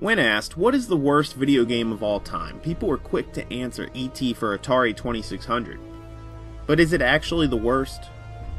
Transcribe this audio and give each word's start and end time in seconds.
When 0.00 0.18
asked, 0.18 0.56
what 0.56 0.74
is 0.74 0.88
the 0.88 0.96
worst 0.96 1.34
video 1.34 1.66
game 1.66 1.92
of 1.92 2.02
all 2.02 2.20
time, 2.20 2.58
people 2.60 2.88
were 2.88 2.96
quick 2.96 3.34
to 3.34 3.52
answer 3.52 3.90
E.T. 3.92 4.32
for 4.32 4.56
Atari 4.56 4.96
2600. 4.96 5.78
But 6.66 6.80
is 6.80 6.94
it 6.94 7.02
actually 7.02 7.48
the 7.48 7.58
worst? 7.58 8.04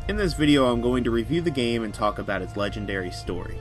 In 0.08 0.18
this 0.18 0.36
video, 0.36 0.72
I'm 0.72 0.82
going 0.82 1.04
to 1.04 1.10
review 1.10 1.42
the 1.42 1.50
game 1.50 1.84
and 1.84 1.92
talk 1.92 2.20
about 2.20 2.44
its 2.44 2.58
legendary 2.58 3.10
story. 3.10 3.58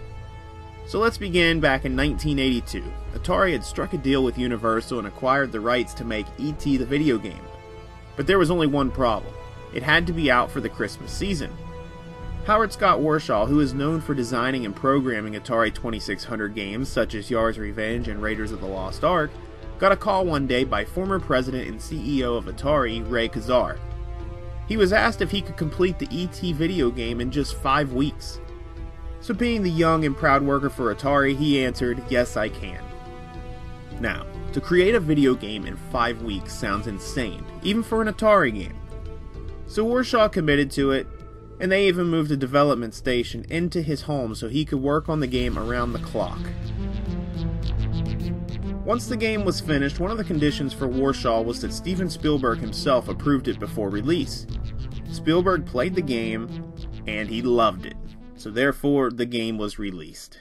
So 0.86 0.98
let's 0.98 1.16
begin 1.16 1.58
back 1.58 1.86
in 1.86 1.96
1982. 1.96 2.84
Atari 3.14 3.52
had 3.52 3.64
struck 3.64 3.94
a 3.94 3.96
deal 3.96 4.24
with 4.24 4.36
Universal 4.36 4.98
and 4.98 5.08
acquired 5.08 5.50
the 5.50 5.60
rights 5.60 5.94
to 5.94 6.04
make 6.04 6.26
E.T. 6.36 6.76
the 6.76 6.84
video 6.84 7.16
game. 7.16 7.40
But 8.14 8.26
there 8.26 8.38
was 8.38 8.50
only 8.50 8.66
one 8.66 8.90
problem 8.90 9.32
it 9.72 9.82
had 9.82 10.06
to 10.06 10.12
be 10.12 10.30
out 10.30 10.50
for 10.50 10.60
the 10.60 10.68
Christmas 10.68 11.12
season. 11.12 11.50
Howard 12.46 12.72
Scott 12.72 13.00
Warshaw, 13.00 13.46
who 13.46 13.60
is 13.60 13.74
known 13.74 14.00
for 14.00 14.14
designing 14.14 14.64
and 14.64 14.74
programming 14.74 15.34
Atari 15.34 15.72
2600 15.74 16.54
games 16.54 16.88
such 16.88 17.14
as 17.14 17.30
Yars' 17.30 17.58
Revenge 17.58 18.08
and 18.08 18.22
Raiders 18.22 18.50
of 18.50 18.60
the 18.60 18.66
Lost 18.66 19.04
Ark, 19.04 19.30
got 19.78 19.92
a 19.92 19.96
call 19.96 20.24
one 20.24 20.46
day 20.46 20.64
by 20.64 20.84
former 20.84 21.20
president 21.20 21.68
and 21.68 21.78
CEO 21.78 22.38
of 22.38 22.46
Atari, 22.46 23.08
Ray 23.08 23.28
Kassar. 23.28 23.78
He 24.66 24.78
was 24.78 24.92
asked 24.92 25.20
if 25.20 25.30
he 25.30 25.42
could 25.42 25.58
complete 25.58 25.98
the 25.98 26.08
ET 26.10 26.54
video 26.54 26.90
game 26.90 27.20
in 27.20 27.30
just 27.30 27.56
five 27.56 27.92
weeks. 27.92 28.40
So, 29.20 29.34
being 29.34 29.62
the 29.62 29.70
young 29.70 30.06
and 30.06 30.16
proud 30.16 30.42
worker 30.42 30.70
for 30.70 30.94
Atari, 30.94 31.36
he 31.36 31.62
answered, 31.62 32.02
Yes, 32.08 32.38
I 32.38 32.48
can. 32.48 32.82
Now, 34.00 34.24
to 34.52 34.60
create 34.62 34.94
a 34.94 35.00
video 35.00 35.34
game 35.34 35.66
in 35.66 35.76
five 35.76 36.22
weeks 36.22 36.54
sounds 36.54 36.86
insane, 36.86 37.44
even 37.62 37.82
for 37.82 38.00
an 38.00 38.08
Atari 38.08 38.54
game. 38.54 38.78
So 39.66 39.84
Warshaw 39.84 40.32
committed 40.32 40.70
to 40.72 40.90
it 40.90 41.06
and 41.60 41.70
they 41.70 41.86
even 41.86 42.06
moved 42.06 42.30
a 42.30 42.36
development 42.36 42.94
station 42.94 43.44
into 43.50 43.82
his 43.82 44.02
home 44.02 44.34
so 44.34 44.48
he 44.48 44.64
could 44.64 44.80
work 44.80 45.08
on 45.08 45.20
the 45.20 45.26
game 45.26 45.58
around 45.58 45.92
the 45.92 45.98
clock. 45.98 46.40
Once 48.84 49.06
the 49.06 49.16
game 49.16 49.44
was 49.44 49.60
finished, 49.60 50.00
one 50.00 50.10
of 50.10 50.16
the 50.16 50.24
conditions 50.24 50.72
for 50.72 50.88
Warshaw 50.88 51.44
was 51.44 51.60
that 51.60 51.72
Steven 51.72 52.08
Spielberg 52.08 52.58
himself 52.58 53.08
approved 53.08 53.46
it 53.46 53.60
before 53.60 53.90
release. 53.90 54.46
Spielberg 55.12 55.66
played 55.66 55.94
the 55.94 56.02
game, 56.02 56.72
and 57.06 57.28
he 57.28 57.42
loved 57.42 57.84
it, 57.84 57.96
so 58.36 58.50
therefore 58.50 59.10
the 59.10 59.26
game 59.26 59.58
was 59.58 59.78
released. 59.78 60.38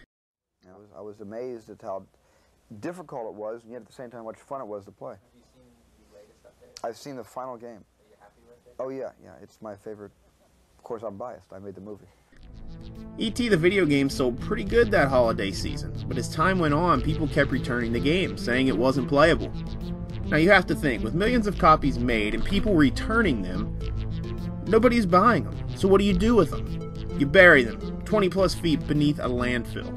I 0.66 0.78
was, 0.78 0.88
I 0.98 1.02
was 1.02 1.20
amazed 1.20 1.70
at 1.70 1.82
how 1.82 2.06
difficult 2.80 3.28
it 3.28 3.34
was, 3.34 3.64
and 3.64 3.74
yet 3.74 3.82
at 3.82 3.88
the 3.88 3.94
same 3.94 4.10
time, 4.10 4.22
how 4.22 4.26
much 4.26 4.38
fun 4.38 4.62
it 4.62 4.68
was 4.68 4.86
to 4.86 4.92
play. 4.92 5.16
Have 5.16 5.20
you 5.36 5.44
seen 5.54 5.64
the 6.10 6.18
latest 6.18 6.44
update? 6.44 6.88
I've 6.88 6.98
seen 6.98 7.18
the 7.18 7.24
final 7.24 7.58
game. 7.58 7.70
Are 7.70 8.08
you 8.10 8.16
happy 8.20 8.42
with 8.48 8.66
it? 8.66 8.76
Oh 8.80 8.90
yeah, 8.90 9.12
yeah, 9.22 9.34
it's 9.44 9.62
my 9.62 9.76
favorite 9.76 10.12
of 10.26 10.29
course, 10.90 11.04
I'm 11.04 11.18
biased. 11.18 11.54
I 11.54 11.60
made 11.60 11.76
the 11.76 11.82
movie. 11.82 12.08
E.T. 13.20 13.48
the 13.48 13.58
video 13.58 13.86
game 13.86 14.10
sold 14.10 14.40
pretty 14.40 14.64
good 14.64 14.90
that 14.90 15.08
holiday 15.08 15.52
season, 15.52 15.94
but 16.08 16.18
as 16.18 16.34
time 16.34 16.58
went 16.58 16.74
on, 16.74 17.00
people 17.00 17.28
kept 17.28 17.52
returning 17.52 17.94
the 17.94 18.00
game, 18.00 18.40
saying 18.40 18.68
it 18.68 18.78
wasn't 18.78 19.08
playable. 19.08 19.54
Now 20.26 20.38
you 20.38 20.50
have 20.50 20.66
to 20.66 20.74
think, 20.74 21.04
with 21.04 21.14
millions 21.14 21.46
of 21.46 21.60
copies 21.60 22.00
made 22.00 22.34
and 22.34 22.44
people 22.44 22.74
returning 22.74 23.44
them, 23.44 23.78
nobody's 24.66 25.06
buying 25.06 25.44
them. 25.44 25.56
So 25.76 25.88
what 25.88 26.00
do 26.00 26.06
you 26.06 26.14
do 26.14 26.34
with 26.34 26.50
them? 26.50 26.68
You 27.20 27.28
bury 27.28 27.62
them, 27.62 28.02
20 28.06 28.30
plus 28.30 28.56
feet 28.56 28.88
beneath 28.88 29.20
a 29.20 29.30
landfill. 29.30 29.94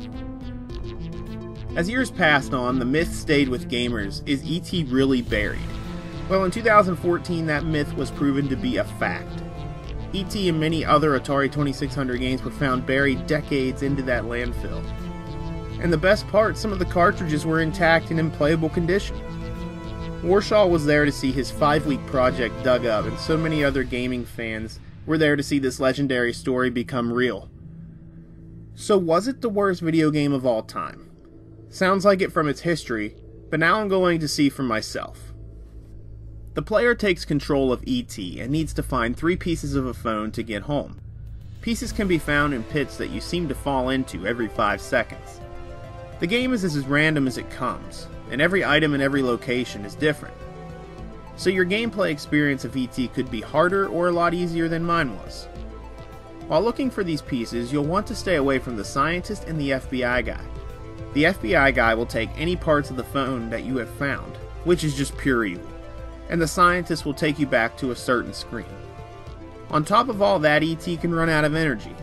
As 1.75 1.89
years 1.89 2.11
passed 2.11 2.53
on, 2.53 2.79
the 2.79 2.84
myth 2.84 3.15
stayed 3.15 3.49
with 3.49 3.71
gamers 3.71 4.23
is 4.29 4.45
E.T. 4.45 4.84
really 4.84 5.23
buried? 5.23 5.59
Well, 6.29 6.45
in 6.45 6.51
2014, 6.51 7.47
that 7.47 7.65
myth 7.65 7.95
was 7.95 8.11
proven 8.11 8.47
to 8.51 8.56
be 8.56 8.77
a 8.77 8.84
fact. 8.84 9.43
E.T. 10.13 10.49
and 10.49 10.61
many 10.61 10.85
other 10.85 11.19
Atari 11.19 11.51
2600 11.51 12.19
games 12.19 12.43
were 12.43 12.51
found 12.51 12.87
buried 12.87 13.27
decades 13.27 13.83
into 13.83 14.03
that 14.03 14.25
landfill. 14.25 14.85
And 15.81 15.93
the 15.93 15.99
best 15.99 16.29
part, 16.29 16.57
some 16.57 16.73
of 16.73 16.79
the 16.79 16.85
cartridges 16.85 17.47
were 17.47 17.61
intact 17.61 18.11
and 18.11 18.21
in 18.21 18.31
playable 18.31 18.69
condition. 18.69 19.17
Warshaw 20.23 20.71
was 20.71 20.85
there 20.87 21.05
to 21.05 21.11
see 21.11 21.33
his 21.33 21.51
five 21.51 21.87
week 21.87 22.05
project 22.07 22.63
dug 22.63 22.87
up, 22.87 23.07
and 23.07 23.19
so 23.19 23.37
many 23.37 23.65
other 23.65 23.83
gaming 23.83 24.25
fans 24.25 24.78
were 25.06 25.19
there 25.19 25.34
to 25.34 25.43
see 25.43 25.59
this 25.59 25.81
legendary 25.81 26.33
story 26.33 26.71
become 26.71 27.12
real. 27.12 27.51
So, 28.75 28.97
was 28.97 29.27
it 29.27 29.41
the 29.41 29.49
worst 29.49 29.81
video 29.81 30.11
game 30.11 30.33
of 30.33 30.47
all 30.47 30.62
time? 30.62 31.11
Sounds 31.71 32.05
like 32.05 32.21
it 32.21 32.33
from 32.33 32.49
its 32.49 32.61
history, 32.61 33.17
but 33.51 33.59
now 33.59 33.81
I'm 33.81 33.89
going 33.89 34.21
to 34.21 34.28
see 34.28 34.49
for 34.49 34.62
myself. 34.62 35.31
The 36.55 36.61
player 36.61 36.95
takes 36.95 37.25
control 37.25 37.73
of 37.73 37.83
ET 37.87 38.19
and 38.19 38.51
needs 38.51 38.75
to 38.75 38.83
find 38.83 39.17
three 39.17 39.37
pieces 39.37 39.75
of 39.75 39.87
a 39.87 39.95
phone 39.95 40.31
to 40.33 40.43
get 40.43 40.65
home. 40.65 41.01
Pieces 41.63 41.93
can 41.93 42.07
be 42.07 42.19
found 42.19 42.53
in 42.53 42.63
pits 42.65 42.99
that 42.99 43.09
you 43.09 43.23
seem 43.23 43.49
to 43.49 43.55
fall 43.55 43.89
into 43.89 44.27
every 44.27 44.49
5 44.49 44.79
seconds. 44.79 45.41
The 46.21 46.27
game 46.27 46.53
is 46.53 46.63
as 46.63 46.87
random 46.87 47.27
as 47.27 47.39
it 47.39 47.49
comes, 47.49 48.07
and 48.31 48.43
every 48.43 48.63
item 48.63 48.93
in 48.93 49.01
every 49.01 49.23
location 49.23 49.87
is 49.87 49.95
different. 49.95 50.35
So 51.37 51.49
your 51.49 51.65
gameplay 51.65 52.11
experience 52.11 52.67
of 52.67 52.77
ET 52.77 52.97
could 53.15 53.31
be 53.31 53.41
harder 53.41 53.89
or 53.89 54.09
a 54.09 54.13
lot 54.13 54.34
easier 54.34 54.69
than 54.69 54.84
mine 54.84 55.17
was. 55.17 55.49
While 56.49 56.63
looking 56.63 56.91
for 56.91 57.03
these 57.03 57.23
pieces, 57.23 57.73
you'll 57.73 57.84
want 57.84 58.07
to 58.09 58.15
stay 58.15 58.37
away 58.37 58.59
from 58.59 58.77
the 58.77 58.84
scientist 58.84 59.45
and 59.45 59.59
the 59.59 59.71
FBI 59.71 60.27
guy. 60.27 60.45
The 61.15 61.25
FBI 61.25 61.75
guy 61.75 61.95
will 61.95 62.05
take 62.05 62.29
any 62.37 62.57
parts 62.57 62.91
of 62.91 62.97
the 62.97 63.05
phone 63.05 63.49
that 63.49 63.65
you 63.65 63.79
have 63.79 63.91
found, 63.95 64.37
which 64.65 64.84
is 64.84 64.95
just 64.95 65.17
pure 65.17 65.47
evil 65.47 65.73
and 66.28 66.41
the 66.41 66.49
scientist 66.49 67.05
will 67.05 67.15
take 67.15 67.38
you 67.38 67.47
back 67.47 67.77
to 67.78 67.91
a 67.91 67.97
certain 67.97 68.33
screen. 68.33 68.66
On 69.71 69.84
top 69.84 70.09
of 70.09 70.21
all 70.21 70.38
that, 70.41 70.62
ET 70.62 70.84
can 71.00 71.15
run 71.15 71.28
out 71.28 71.44
of 71.44 71.55
energy. 71.55 71.94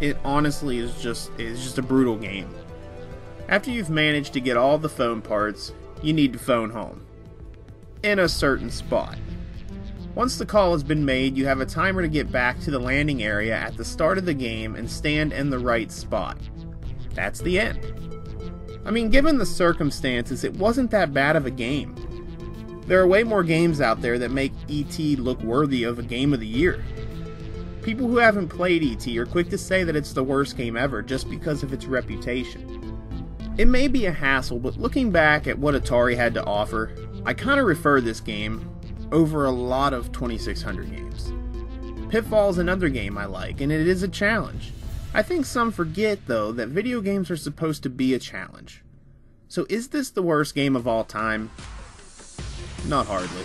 It 0.00 0.16
honestly 0.24 0.78
is 0.78 1.00
just 1.00 1.30
is 1.38 1.62
just 1.62 1.78
a 1.78 1.82
brutal 1.82 2.16
game. 2.16 2.48
After 3.48 3.70
you've 3.70 3.90
managed 3.90 4.32
to 4.34 4.40
get 4.40 4.56
all 4.56 4.78
the 4.78 4.88
phone 4.88 5.22
parts, 5.22 5.72
you 6.02 6.12
need 6.12 6.32
to 6.32 6.38
phone 6.38 6.70
home. 6.70 7.04
In 8.02 8.18
a 8.18 8.28
certain 8.28 8.70
spot. 8.70 9.18
Once 10.14 10.36
the 10.36 10.46
call 10.46 10.72
has 10.72 10.82
been 10.82 11.04
made, 11.04 11.36
you 11.36 11.46
have 11.46 11.60
a 11.60 11.66
timer 11.66 12.02
to 12.02 12.08
get 12.08 12.32
back 12.32 12.58
to 12.60 12.70
the 12.70 12.78
landing 12.78 13.22
area 13.22 13.56
at 13.56 13.76
the 13.76 13.84
start 13.84 14.18
of 14.18 14.24
the 14.24 14.34
game 14.34 14.74
and 14.74 14.90
stand 14.90 15.32
in 15.32 15.50
the 15.50 15.58
right 15.58 15.92
spot. 15.92 16.38
That's 17.14 17.40
the 17.40 17.58
end. 17.58 17.80
I 18.84 18.90
mean, 18.90 19.10
given 19.10 19.38
the 19.38 19.46
circumstances, 19.46 20.44
it 20.44 20.54
wasn't 20.54 20.90
that 20.92 21.12
bad 21.12 21.36
of 21.36 21.46
a 21.46 21.50
game. 21.50 21.94
There 22.88 23.02
are 23.02 23.06
way 23.06 23.22
more 23.22 23.44
games 23.44 23.82
out 23.82 24.00
there 24.00 24.18
that 24.18 24.30
make 24.30 24.54
ET 24.70 24.98
look 25.18 25.42
worthy 25.42 25.84
of 25.84 25.98
a 25.98 26.02
game 26.02 26.32
of 26.32 26.40
the 26.40 26.46
year. 26.46 26.82
People 27.82 28.08
who 28.08 28.16
haven't 28.16 28.48
played 28.48 28.82
ET 28.82 29.06
are 29.18 29.26
quick 29.26 29.50
to 29.50 29.58
say 29.58 29.84
that 29.84 29.94
it's 29.94 30.14
the 30.14 30.24
worst 30.24 30.56
game 30.56 30.74
ever 30.74 31.02
just 31.02 31.28
because 31.28 31.62
of 31.62 31.74
its 31.74 31.84
reputation. 31.84 32.98
It 33.58 33.68
may 33.68 33.88
be 33.88 34.06
a 34.06 34.12
hassle, 34.12 34.58
but 34.58 34.78
looking 34.78 35.10
back 35.10 35.46
at 35.46 35.58
what 35.58 35.74
Atari 35.74 36.16
had 36.16 36.32
to 36.32 36.44
offer, 36.46 36.90
I 37.26 37.34
kind 37.34 37.60
of 37.60 37.66
refer 37.66 38.00
this 38.00 38.20
game 38.20 38.66
over 39.12 39.44
a 39.44 39.50
lot 39.50 39.92
of 39.92 40.10
2600 40.12 40.90
games. 40.90 41.30
Pitfall 42.08 42.48
is 42.48 42.56
another 42.56 42.88
game 42.88 43.18
I 43.18 43.26
like, 43.26 43.60
and 43.60 43.70
it 43.70 43.86
is 43.86 44.02
a 44.02 44.08
challenge. 44.08 44.72
I 45.12 45.22
think 45.22 45.44
some 45.44 45.72
forget, 45.72 46.20
though, 46.26 46.52
that 46.52 46.68
video 46.68 47.02
games 47.02 47.30
are 47.30 47.36
supposed 47.36 47.82
to 47.82 47.90
be 47.90 48.14
a 48.14 48.18
challenge. 48.18 48.82
So 49.46 49.66
is 49.68 49.88
this 49.88 50.08
the 50.08 50.22
worst 50.22 50.54
game 50.54 50.74
of 50.74 50.88
all 50.88 51.04
time? 51.04 51.50
Not 52.86 53.06
hardly. 53.06 53.44